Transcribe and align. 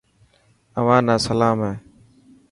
اوهان 0.77 1.01
نا 1.07 1.15
سلام 1.27 1.57
هي. 1.65 1.73